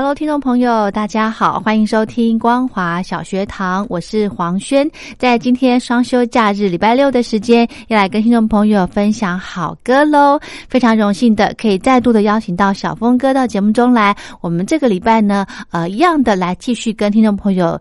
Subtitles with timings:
[0.00, 4.90] Hello，听众朋友，大家好，欢迎收听光华小学堂，我是黄轩。
[5.18, 10.40] 在今天双休假日，礼拜六的时间，要来跟听众朋友分享好歌喽。
[10.70, 14.16] 非常荣幸的，可以再度的邀请到小峰哥到节目中来。
[14.40, 17.78] 我们这个礼拜呢，呃，一样的来继续跟听众朋友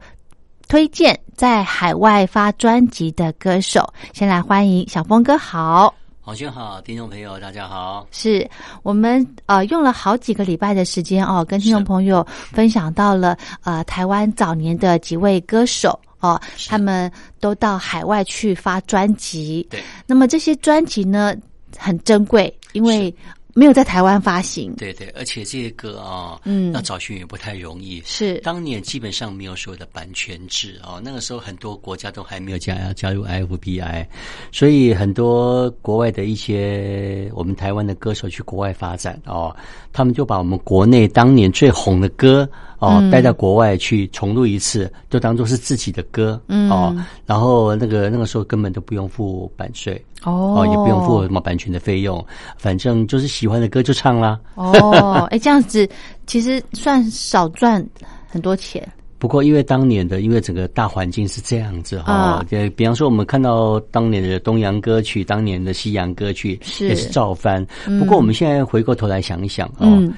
[0.67, 3.93] 推荐在海外发专辑的歌手。
[4.11, 5.95] 先来欢迎小峰哥，好。
[6.29, 8.07] 黄轩好，听众朋友大家好。
[8.11, 8.47] 是
[8.83, 19.67] 我们呃用了好几个礼拜的时间哦，跟听众朋友分享到了呃台湾早年的几位歌手哦，他们都到海外去发专辑。
[19.71, 21.35] 对，那么这些专辑呢
[21.75, 23.11] 很珍贵，因为。
[23.59, 28.01] 没有在台湾发行，对对，而且这些歌啊，嗯，要找寻也不太容易。
[28.05, 34.05] 是当年基本上没有所谓的版权制哦，那个时候很多国家都还没有加要加入 IFBI，
[34.49, 39.53] 所以很多国外的一些我们台湾的歌手去国外发展哦，
[39.91, 42.49] 他们就把我们国内当年最红的歌。
[42.79, 46.95] 哦，带到国外去重录一次，就当做是自己的歌哦。
[47.25, 52.23] 然后那个那个时候根本都不用付版税哦，也不用付什么版权的费用，
[52.57, 54.39] 反正就是喜欢的歌就唱啦。
[54.55, 55.87] 哦，哎，这样子
[56.25, 57.85] 其实算少赚
[58.27, 58.87] 很多钱。
[59.17, 67.65] 不过因为当年的，因为整个大环境是这样子哈，就比方说我们看到当年的东洋歌曲，当年的西洋歌曲也是照翻。
[67.99, 70.11] 不过我们现在回过头来想一想哦，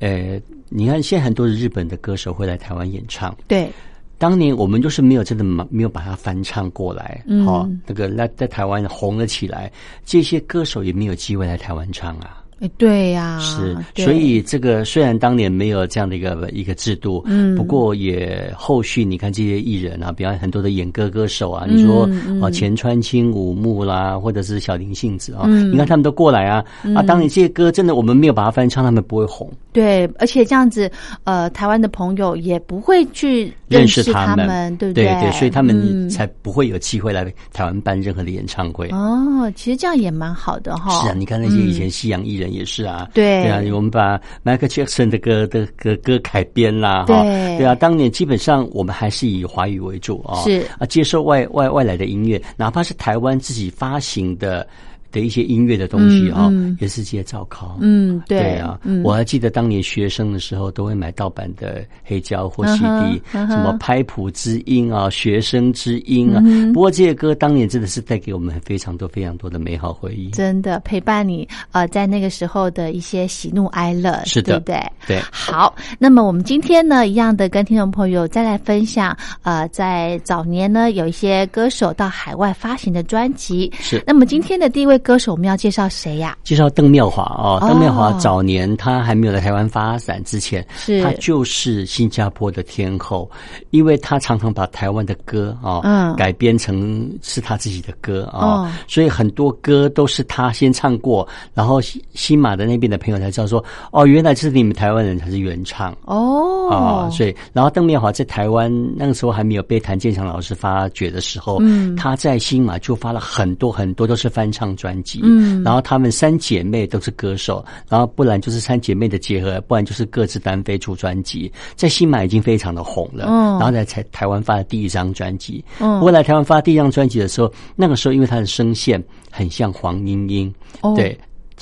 [0.00, 0.40] 呃。
[0.70, 3.34] 你看，现在很多的日本的歌手会来台湾演唱。
[3.46, 3.70] 对，
[4.18, 9.70] 当年我们就是没有真的没有把它翻唱过来，好，那个在在台湾红了起来，
[10.04, 12.42] 这些歌手也没有机会来台湾唱啊。
[12.60, 22.10] 哎，对呀，是，所以这个虽然当年没有这样的一个一个制度，嗯，不过也后续你看这些艺人啊，比方很多的演歌歌手啊，你说
[22.42, 26.64] 啊前川清武木啦，或者是小林幸子啊，你看他们都过来啊，
[26.96, 29.48] 啊，当年这些歌真的我们没有把它翻唱，他们不会红。
[29.78, 30.90] 对，而且这样子，
[31.22, 35.04] 呃，台湾的朋友也不会去认识他们，对不对？
[35.04, 38.88] 对对，所以他们才不会有机会来台湾办任何的演唱会。
[38.88, 40.90] 哦，其实这样也蛮好的哈。
[41.02, 43.08] 是啊，你看那些以前西洋艺人也是啊。
[43.14, 43.44] 对。
[43.44, 47.22] 对啊，我们把 Michael Jackson 的歌的歌歌改编啦，哈。
[47.22, 47.58] 对。
[47.58, 50.42] 对啊，当年基本上我们还是以华语为主啊。
[50.42, 50.66] 是。
[50.78, 54.66] 啊，接受外外外来的音乐，哪怕是台湾自己发行的。
[55.10, 57.78] 的一些音乐的东西啊，也是接照考。
[57.80, 66.42] 嗯，对啊，我还记得当年学生的时候，都会买盗版的黑胶或 CD，什么拍谱之音啊，学生之音啊。
[66.74, 70.30] 不过这些歌当年真的是带给我们非常多、非常多的美好回忆。
[70.30, 74.92] 真的陪伴你呃，在那个时候的一些喜怒哀乐，是的，对不对？
[75.06, 75.22] 对。
[75.30, 83.72] 好，那么我们今天呢，一样的跟听众朋友再来分享呃，在早年呢，有一些歌手到海外发行的专辑。
[83.80, 84.02] 是。
[84.06, 84.97] 那么今天的第一位。
[84.98, 86.36] 歌手我们要介绍谁呀？
[86.44, 87.58] 介绍邓妙华哦。
[87.60, 93.30] 邓妙华早年他还没有来台湾发展之前，是他就是新加坡的天后，
[93.70, 101.80] 因为他常常把台湾的歌啊改编成是他自己的歌啊，所以很多歌都是他先唱过，然后
[102.14, 114.87] 新马的那边的朋友才知道说哦，原来是你们台湾人才是原唱哦啊，所以然后邓妙华在台湾那个时候还没有被谭健常老师发掘的时候，嗯，他在新马就发了很多很多都是翻唱专。
[114.88, 130.52] 专辑，嗯，然后她们三姐妹都是歌手，然后不然就是三姐妹的结合，不然就是各自单飞出专辑，在新马已经非常的红了，嗯，然后在台台湾发的第一张专辑，嗯，我来台湾发第一张专辑的时候，那个时候因为她的声线很像黄莺莺，
[130.96, 131.18] 对。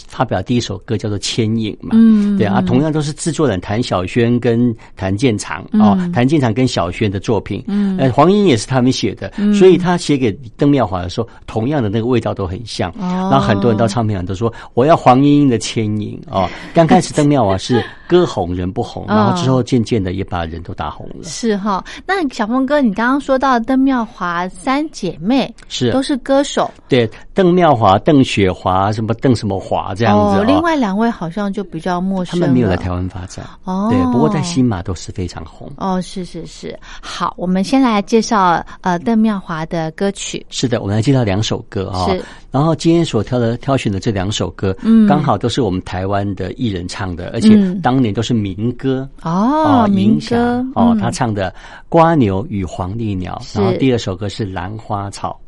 [0.08, 21.24] 发表第一首歌叫做《牵引》嘛，嗯，对啊，同样都是制作人谭小轩跟谭健常哦，谭健常跟小轩的作品，嗯，呃，黄莺也是他们写的，所以他写给邓妙华的时候，同样的那个味道都很像，然后很多人到唱片行都说我要黄莺莺的《牵引》哦，刚开始邓妙华是歌红人不红，然后之后渐渐的也把人都打红了。
[21.24, 30.40] 是哈，那小峰哥，你刚刚说到邓妙华三姐妹是都是歌手，对，邓妙华、邓雪华，什么邓什么华这样子。
[30.40, 33.44] 哦，另外两位好像就比较陌生，他们没有来台湾发展。
[33.64, 35.70] 哦，对，不过在新马都是非常红。
[35.76, 40.44] 哦，是是是，好，我们先来介绍呃邓妙华的歌曲。
[40.48, 42.06] 是的，我们来介绍两首歌啊。
[42.06, 51.50] 是，然后今天所挑的挑选的这两首歌，嗯，刚好都是我们台湾的艺人唱的，而且当年都是民歌哦，民歌哦，他唱的
[51.88, 55.38] 《瓜牛与黄鹂鸟》，然后第二首歌是《兰花草》。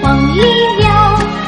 [0.00, 0.42] 黄鹂
[0.78, 0.88] 鸟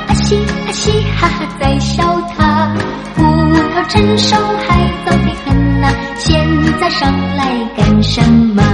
[0.07, 2.75] 啊嘻啊嘻哈哈在笑他，
[3.17, 4.37] 葡萄成熟
[4.67, 6.47] 还早得很呐，现
[6.81, 7.47] 在上来
[7.77, 8.23] 干什
[8.55, 8.68] 么？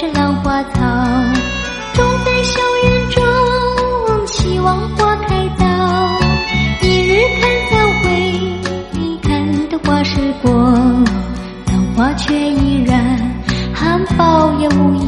[0.00, 0.80] 这浪花草
[1.92, 5.66] 种在小园中，希望花开早，
[6.86, 8.08] 一日看三回，
[8.92, 10.52] 你看的花是过，
[11.66, 13.18] 但花却依然，
[13.74, 15.07] 含苞也无依。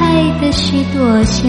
[0.00, 0.06] 开
[0.40, 1.46] 的许多香，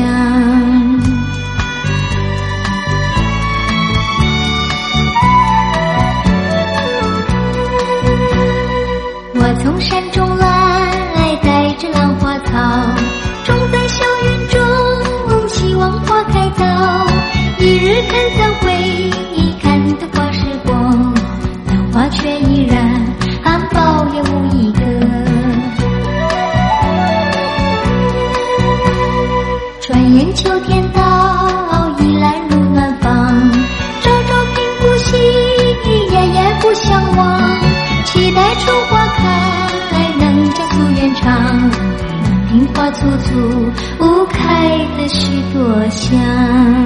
[9.36, 10.46] 我从山中来，
[11.42, 12.52] 带着兰花草，
[13.46, 14.60] 种在小园中，
[15.48, 16.66] 希望花开早，
[17.58, 19.10] 一日看三回，
[19.64, 20.74] 看的花时过，
[21.68, 22.51] 兰花却已。
[43.02, 46.81] 花簇簇，雾开的许多香。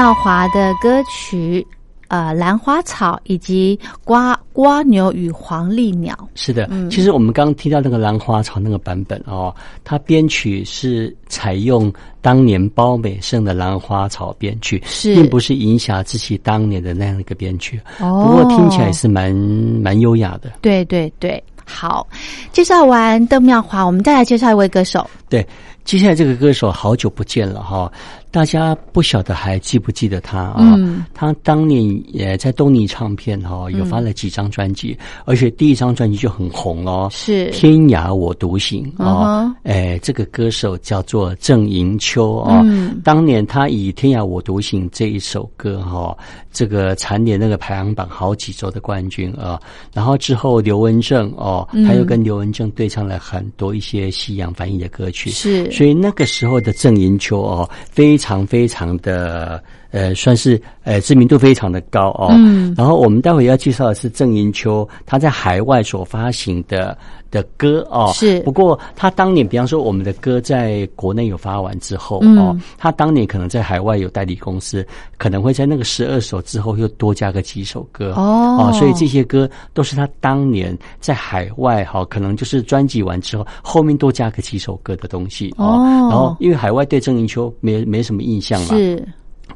[0.00, 1.66] 妙华的歌曲，
[2.08, 6.14] 呃，《兰花草》以及《瓜瓜牛与黄鹂鸟》。
[6.34, 9.54] 是的，其实我们刚刚听到那个《兰花草》那个版本哦，
[9.84, 11.92] 它编曲是采用
[12.22, 17.78] 当年包美胜的《兰花草》编曲，并不是影响自己当年的那样一个编曲。
[17.98, 20.50] 哦，不过听起来是蛮蛮优雅的。
[20.62, 22.06] 对对对，好，
[22.52, 25.06] 介绍完邓妙华，我们再来介绍一位歌手。
[25.28, 25.46] 对，
[25.90, 27.90] 接下来这个歌手好久不见了哈。
[28.30, 30.78] 大家不晓得还记不记得他啊？
[31.12, 31.82] 他当年
[32.14, 37.08] 也在东尼唱片哈，有发了几张专辑，而且第一张专辑就很红哦。
[37.10, 42.64] 是《天涯我独行》啊，哎，这个歌手叫做郑盈秋啊。
[43.02, 46.16] 当年他以《天涯我独行》这一首歌哈，
[46.52, 49.60] 这个蝉联那个排行榜好几周的冠军啊。
[49.92, 55.30] 然后之后刘文正哦，他又跟刘文正对唱了很多一些西洋翻译的歌曲。
[55.30, 62.28] 是，所以那个时候的郑银秋哦，非常非常的呃，算是呃知名度非常的高哦。
[62.32, 66.96] 嗯，然后我们待会要介绍的是郑银秋，他在海外所发行的。
[67.30, 74.84] 的歌哦，是不过他当年，比方说我们的歌在国内有发完之后哦，他当年可能在海外有代理公司，
[75.16, 85.78] 可能会在那个十二首之后又多加个几首歌哦，所以这些歌都是他当年在海外哈，可能就是专辑完之后后面多加个几首歌的东西哦，
[86.10, 88.74] 然后因为海外对郑云秋没没什么印象嘛。
[88.74, 89.06] 是。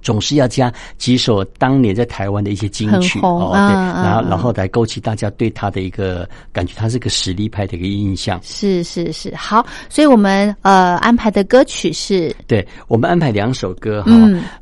[0.03, 8.41] 总是要加几首当年在台湾的一些金曲哦，对，然后然后来勾起大家对他的一个感觉，他是个实力派的一个印象。
[8.43, 14.13] 是是是，好，所以我们呃安排的歌曲是，对我们安排两首歌哈，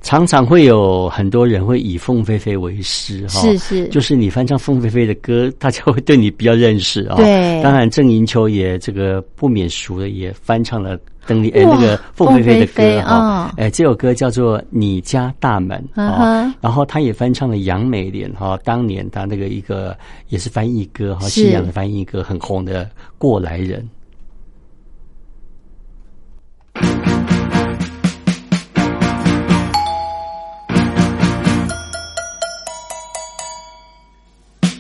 [0.01, 7.17] 常常会有很多人会以凤飞飞为师哈，是是，就是你翻唱凤飞飞的歌，大家会对你比较认识啊。
[7.17, 10.99] 对，当然郑银秋也这个不免俗的也翻唱了。
[11.27, 19.97] 邓丽哎，那个凤飞飞的歌哈，哎，这首歌叫做《你家大门》啊，然后他也翻唱了杨美莲哈，当年他那个一个
[20.29, 22.85] 也是翻译歌哈，西洋的翻译歌很红的
[23.19, 23.81] 《过来人》。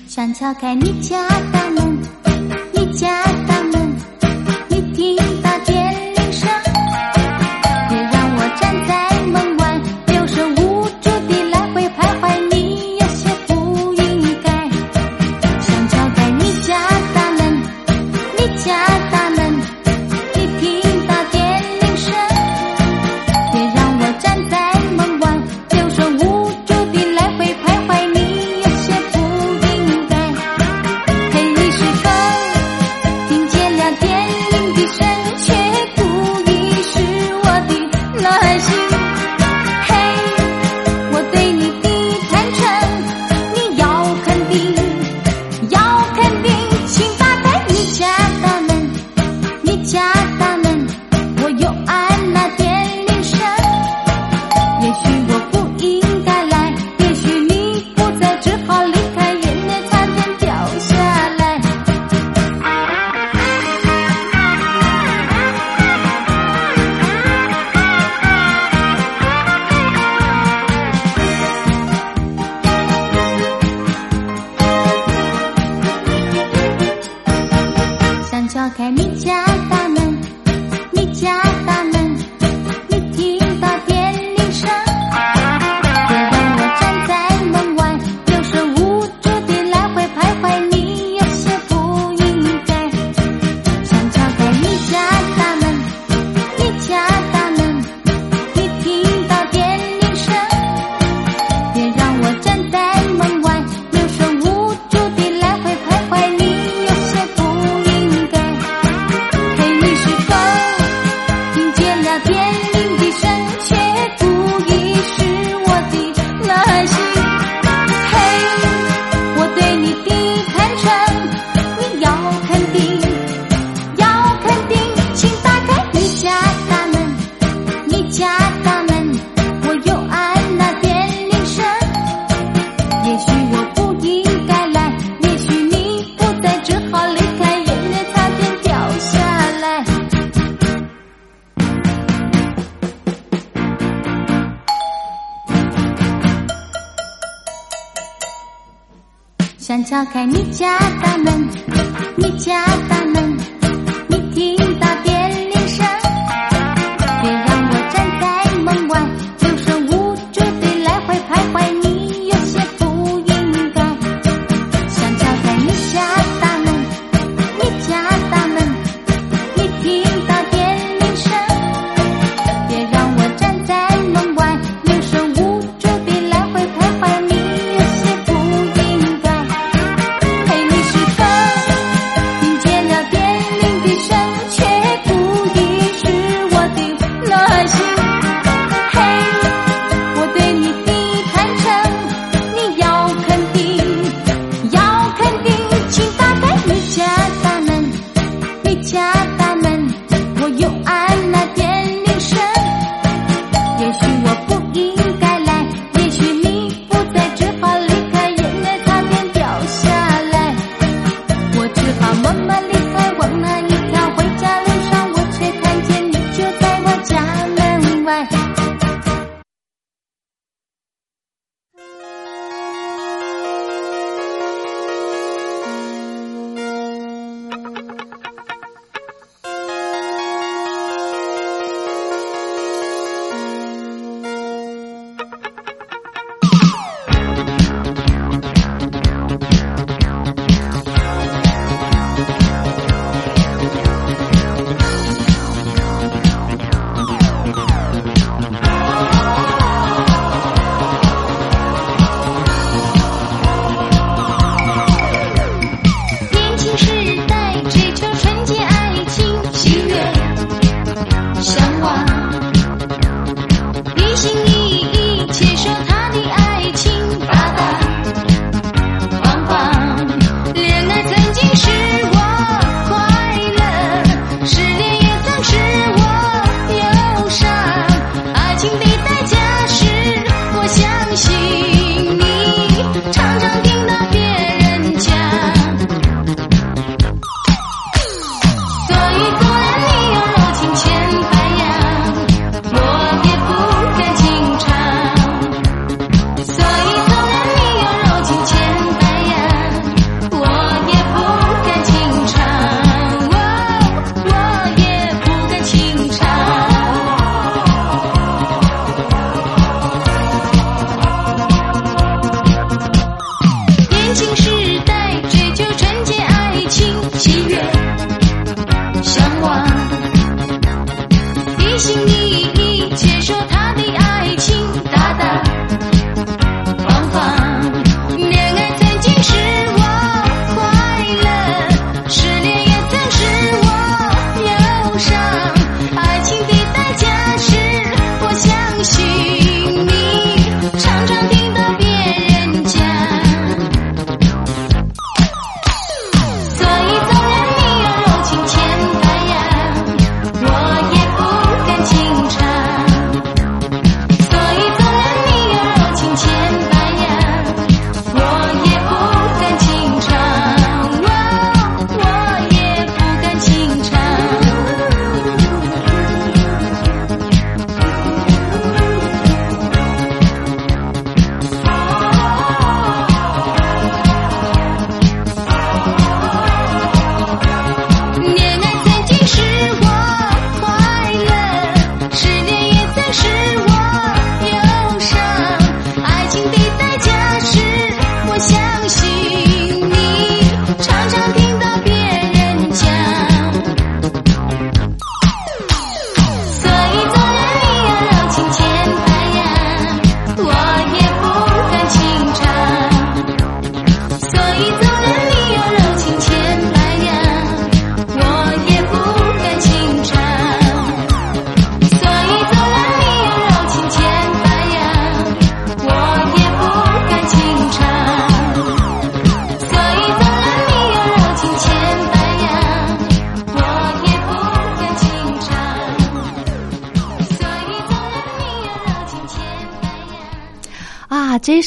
[0.08, 1.98] 想敲开你家大门，
[2.74, 3.96] 你家大门，
[4.68, 5.16] 你听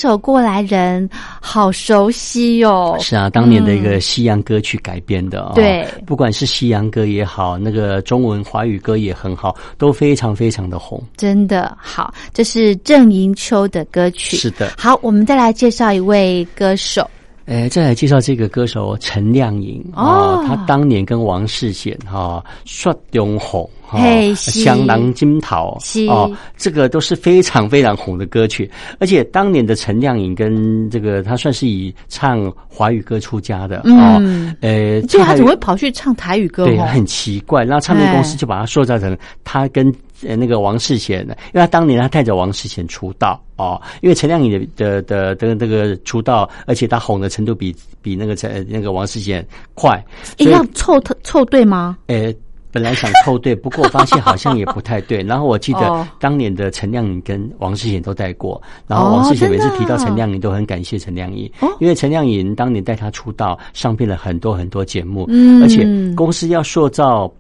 [0.06, 1.10] 有过来人
[1.42, 5.52] 好熟悉哟，是啊，当年的一个西洋歌曲改编的。
[5.56, 11.02] 对，不管是西洋歌也好，那个中文华语歌也很好，都非常非常的红。
[11.18, 14.38] 真的好，这是郑银秋的歌曲。
[14.38, 17.10] 是的好，我们再来介绍一位歌手。
[17.46, 24.00] 呃，再来介绍这个歌手陈亮颖哦他当年跟王世贤哈刷中红哈
[24.36, 36.86] 香囊金桃是哦，这个都是非常非常红的歌曲，而且当年的陈亮颖跟这个他算是以唱华语歌出家的哦，嗯呃，就他怎么会跑去唱台语歌对，哦？
[36.86, 37.64] 很奇怪。
[37.64, 39.94] 然后唱片公司哎就把他塑造成他跟
[40.28, 50.04] 呃那个王世贤，因为他当年他带着王世贤出道哦，因为陈亮颖的的的的这个出道，而且他红的程度比比那个陈那个王世贤快，
[50.38, 51.98] 诶所以要凑凑对吗？
[52.08, 52.34] 呃。
[52.72, 55.24] 本来想凑对，不过我发现好像也不太对。
[55.24, 67.34] 然后我记哦得当年的陈亮颖跟王世贤都带过，然后王世贤每次提到陈亮颖都很感谢陈亮颖，哦因为陈亮颖当年带他出道，上遍了很多很多节目，嗯而且公司要塑造。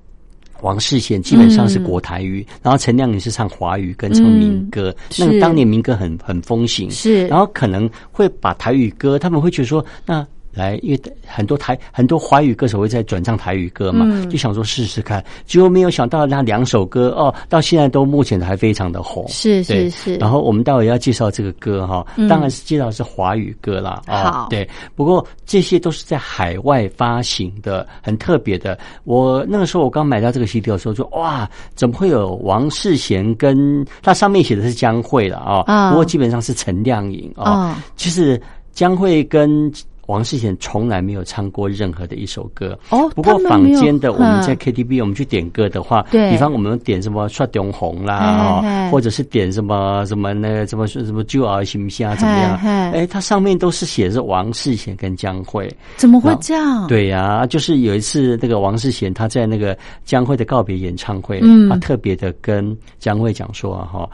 [0.61, 7.27] 王世贤基本上是国台语，然后陈亮也是唱华语跟唱民歌，嗯那个当年民歌很很风行，是。
[7.27, 28.77] 然后可能会把台语歌，他们会觉得说，那来，因为很多台很多华语歌手会在转唱台语歌嘛，嗯就想说试试看，结果没有想到那两首歌哦，到现在都目前还非常的红，是是是然后我们待会要介绍这个歌哈，嗯当然是介绍的是华语歌啦，好哦，对，不过这些都是在海外发行的，很特别的。
[29.03, 35.63] 我那个时候我刚买到这个 CD 的时候，说哇，怎么会有王世贤跟他上面写的是江蕙了啊？
[35.67, 37.83] 啊不过基本上是陈亮颖啊啊。
[37.95, 38.41] 其实
[38.71, 39.71] 江蕙跟
[40.07, 52.57] 王世贤从来没有唱过任何的一首歌哦不过坊间的我们在嗯 KTV 我们去点歌的话，对比方我们点什么《刷中红》啦，或者是点什么什么那个什么什么旧儿行不行啊，怎么样？
[52.93, 55.69] 哎，它上面都是写着王世贤跟江蕙。
[55.97, 56.87] 怎么会这样？
[56.87, 64.09] 对呀、就是有一次那个王世贤他在那个江蕙的告别演唱会，嗯他特别的跟江蕙讲说啊哈。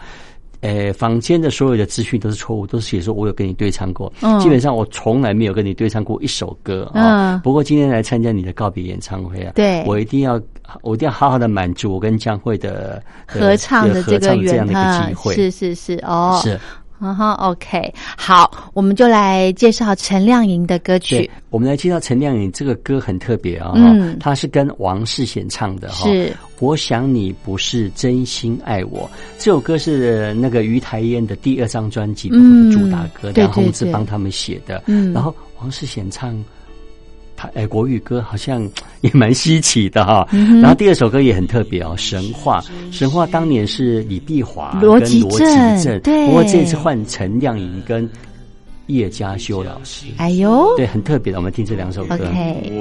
[0.61, 4.11] 呃，坊间的所有的资讯都是错误，都是写说我有跟你对唱过。
[4.21, 7.33] 嗯基本上我从来没有跟你对唱过一首歌啊。
[7.35, 10.39] 嗯不过今天来参加你的告别演唱会啊，对我一定要，
[10.83, 15.33] 我一定要好好的满足我跟江慧的的合唱的这合个这样的一啊个机会。
[15.33, 16.59] 是是是哦，是。
[17.01, 26.07] 嗯哼，OK，好，我们就来介绍陈亮颖的歌曲，，我们来介绍陈亮颖这个歌很特别啊、嗯他是跟王世贤唱的哈。
[26.07, 29.09] 是我想你不是真心爱我，
[29.39, 32.29] 这首歌是那个于台烟的第二张专辑
[32.71, 34.83] 主打歌，对梁宏对对志帮他们写的。
[34.85, 36.31] 嗯然后王世贤唱。
[37.41, 38.69] 台呃国语歌好像
[39.01, 45.21] 也蛮稀奇的哈，嗯然后第二首歌也很特别哦，《神话》神话当年是李碧华跟罗罗吉
[46.03, 46.25] 对。
[46.27, 48.07] 不过这次换陈亮颖跟
[48.87, 50.67] 叶嘉修老师，哎呦。
[50.77, 52.15] 对，很特别的，我们听这两首歌。
[52.15, 52.71] ，OK，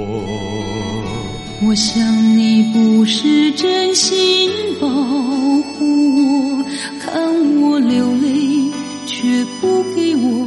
[1.63, 5.85] 我想你不是真心保护
[6.17, 6.63] 我，
[6.99, 8.69] 看我流泪
[9.05, 10.45] 却不给我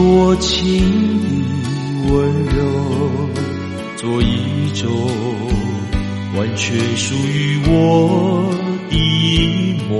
[0.00, 0.64] 多情
[1.20, 2.58] 的温柔，
[3.98, 4.90] 做一种
[6.34, 8.50] 完全属于我
[8.88, 8.96] 的
[9.90, 9.92] 梦。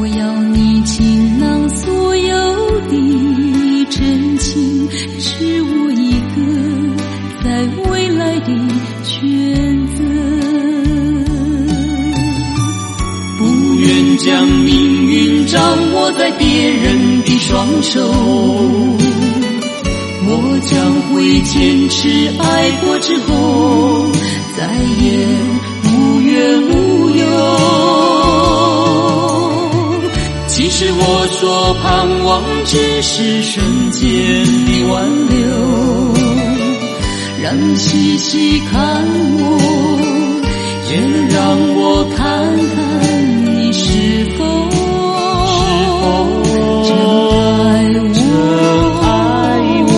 [0.00, 6.42] 我要你倾囊所有的真情，是我一个
[7.44, 8.48] 在未来的
[9.04, 10.02] 选择。
[13.38, 13.44] 不
[13.76, 14.26] 愿将
[14.66, 15.07] 你
[15.50, 18.00] 掌握在别人的双手，
[20.26, 24.12] 我将会坚持爱过之后，
[24.54, 24.66] 再
[25.00, 25.26] 也
[25.84, 27.24] 无怨无忧。
[30.48, 34.04] 其实我所盼望只是瞬间
[34.66, 35.38] 的挽留。
[37.42, 39.02] 让你细细看
[39.38, 39.42] 我，
[40.90, 42.18] 也能让我看
[42.74, 42.76] 看
[43.46, 44.44] 你是否
[46.84, 46.90] 真
[49.02, 49.08] 爱
[49.86, 49.92] 我。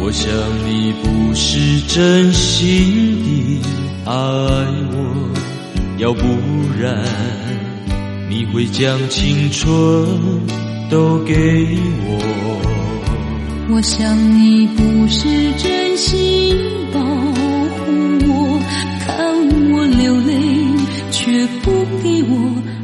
[0.00, 0.30] 我想
[0.66, 1.04] 你不
[1.34, 4.12] 是真心的爱
[4.92, 4.94] 我，
[5.98, 6.22] 要不
[6.80, 6.84] 然
[8.28, 9.66] 你会将青春
[10.90, 11.32] 都给
[12.06, 12.10] 我。
[13.70, 16.54] 我想你不是真心
[16.92, 16.98] 的
[22.02, 22.83] 给我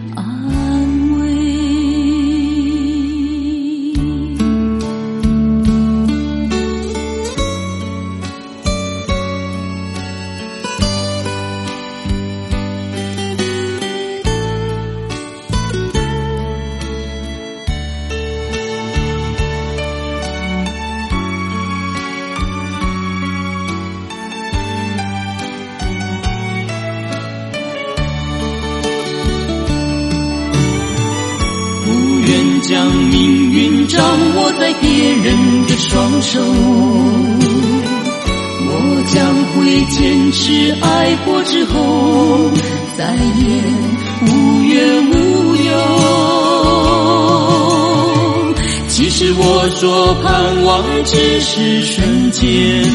[50.11, 50.27] 我盼
[50.65, 52.43] 望只是瞬间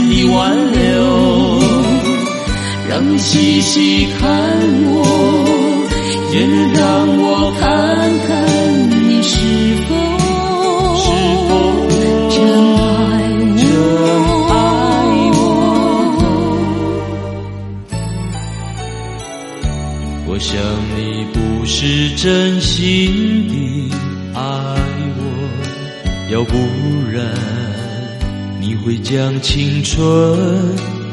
[0.09, 0.77] 的挽留，
[2.89, 4.27] 让你细细看
[4.83, 4.93] 我，
[6.33, 7.23] 也让我
[7.57, 7.63] 看
[8.27, 8.29] 看
[9.07, 9.33] 你是
[9.87, 9.89] 否
[12.29, 12.35] 真
[14.49, 14.53] 爱
[15.31, 15.39] 我。
[20.27, 20.29] 我？
[20.37, 20.51] 想
[20.97, 20.99] 你
[21.33, 23.55] 不是真心的，
[26.47, 26.55] 不
[27.11, 27.33] 然
[28.59, 30.01] 你会将青春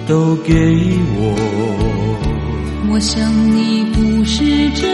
[0.06, 0.52] 都给
[1.16, 1.34] 我。
[2.90, 4.91] 我想你不是真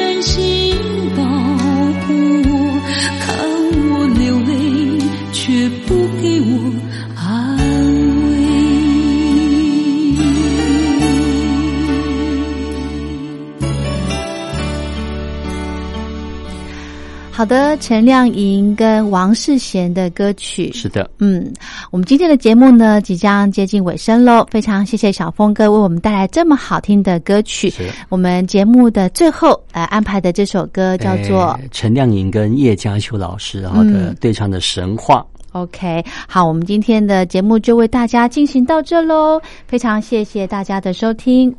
[17.39, 20.73] 好的，陈亮莹跟王世贤的歌曲。
[20.73, 21.53] 是的，嗯，
[21.93, 27.71] 我们今天的节目呢即将接近尾声喽，非常谢谢小峰哥为我们带来这么好听的歌曲。
[27.71, 27.89] 是。
[28.09, 34.17] 我们节目的最后来安排的这首歌叫做哎陈亮莹跟叶嘉修老师然后的嗯。
[34.21, 35.25] 对唱的《神话》。
[35.53, 41.55] OK，好，我们今天的节目就为大家进行到这喽，非常谢谢大家的收听，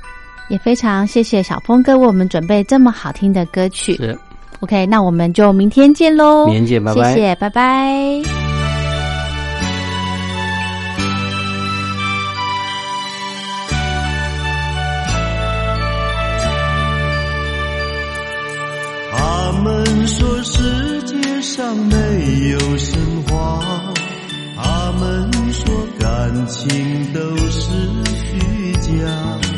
[0.50, 3.96] 也非常谢谢小峰哥为我们准备这么好听的歌曲。
[3.96, 4.20] 是，
[4.62, 8.22] OK，那我们就明天见喽，明天见拜拜谢谢，拜拜。
[19.12, 23.60] 他们说世界上没有神话，
[24.56, 27.20] 他们说感情都
[27.50, 27.72] 是
[28.06, 29.49] 虚假。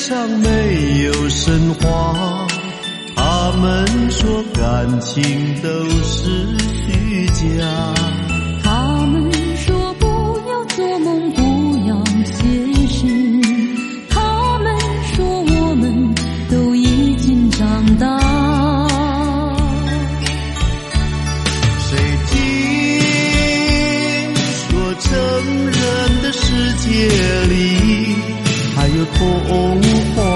[0.00, 2.46] 上没有神话
[3.14, 5.22] 他们说感情
[5.60, 5.68] 都
[6.00, 7.66] 是虚假
[8.64, 10.06] 他们说不
[10.48, 11.42] 要做梦不
[11.86, 13.06] 要写诗
[14.08, 14.74] 他们
[15.14, 16.14] 说我们
[16.50, 18.18] 都已经长大。
[21.78, 21.98] 谁
[22.30, 22.34] 听
[24.34, 25.10] 说成
[25.66, 26.88] 人的世界
[27.50, 27.89] 里
[29.14, 30.29] ព្រះអង្គ